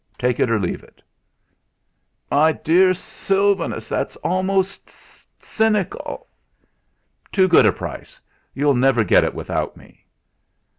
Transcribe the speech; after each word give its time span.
Take 0.17 0.39
it 0.39 0.49
or 0.49 0.59
leave 0.59 0.81
it." 0.81 0.99
"My 2.31 2.53
dear 2.53 2.91
Sylvanus, 2.91 3.87
that's 3.87 4.15
almost 4.23 4.89
cynical." 4.89 6.25
"Too 7.31 7.47
good 7.47 7.67
a 7.67 7.71
price 7.71 8.19
you'll 8.55 8.73
never 8.73 9.03
get 9.03 9.23
it 9.23 9.35
without 9.35 9.77
me." 9.77 10.07